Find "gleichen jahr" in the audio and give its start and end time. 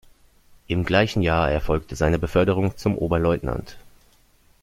0.83-1.51